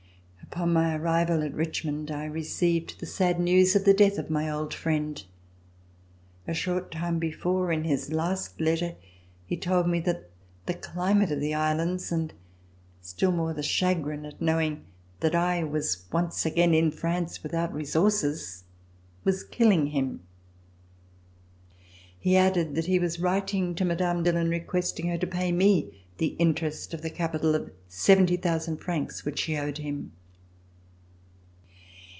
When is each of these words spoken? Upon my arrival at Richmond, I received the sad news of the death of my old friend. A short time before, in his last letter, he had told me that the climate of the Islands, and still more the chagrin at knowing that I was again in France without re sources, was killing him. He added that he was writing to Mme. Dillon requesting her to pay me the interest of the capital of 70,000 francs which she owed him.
Upon 0.53 0.73
my 0.73 0.93
arrival 0.97 1.43
at 1.43 1.53
Richmond, 1.53 2.11
I 2.11 2.25
received 2.25 2.99
the 2.99 3.05
sad 3.05 3.39
news 3.39 3.73
of 3.73 3.85
the 3.85 3.93
death 3.93 4.17
of 4.17 4.29
my 4.29 4.49
old 4.49 4.73
friend. 4.73 5.23
A 6.45 6.53
short 6.53 6.91
time 6.91 7.19
before, 7.19 7.71
in 7.71 7.85
his 7.85 8.11
last 8.11 8.59
letter, 8.59 8.95
he 9.45 9.55
had 9.55 9.61
told 9.61 9.87
me 9.87 10.01
that 10.01 10.29
the 10.65 10.73
climate 10.73 11.31
of 11.31 11.39
the 11.39 11.53
Islands, 11.53 12.11
and 12.11 12.33
still 12.99 13.31
more 13.31 13.53
the 13.53 13.63
chagrin 13.63 14.25
at 14.25 14.41
knowing 14.41 14.83
that 15.21 15.33
I 15.35 15.63
was 15.63 16.05
again 16.45 16.73
in 16.73 16.91
France 16.91 17.43
without 17.43 17.73
re 17.73 17.85
sources, 17.85 18.65
was 19.23 19.45
killing 19.45 19.87
him. 19.87 20.19
He 22.19 22.35
added 22.35 22.75
that 22.75 22.87
he 22.87 22.99
was 22.99 23.21
writing 23.21 23.73
to 23.75 23.85
Mme. 23.85 24.21
Dillon 24.21 24.49
requesting 24.49 25.07
her 25.07 25.17
to 25.17 25.25
pay 25.27 25.53
me 25.53 26.03
the 26.17 26.35
interest 26.39 26.93
of 26.93 27.03
the 27.03 27.09
capital 27.09 27.55
of 27.55 27.71
70,000 27.87 28.75
francs 28.81 29.23
which 29.23 29.39
she 29.39 29.55
owed 29.55 29.77
him. 29.77 30.11